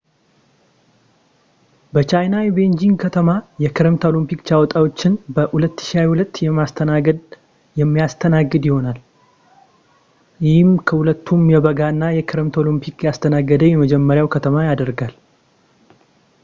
[1.95, 3.29] በቻይና የቤዢንግ ከተማ
[3.63, 7.21] የክረምት ኦሎምፒክ ጨዋታዎችን በ2022 የሚያስተናግድ
[7.81, 8.99] የሚያስተናግድ ይሆናል
[10.47, 15.15] ይህም ሁለቱንም የበጋና የክረምት ኦሎምፒክ ያስተናገደ የመጀመሪያው ከተማ ያደርገዋል